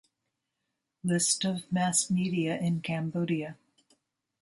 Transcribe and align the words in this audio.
List 1.03 1.45
of 1.45 1.71
mass 1.71 2.09
media 2.09 2.57
in 2.57 2.81
Cambodia 2.81 3.55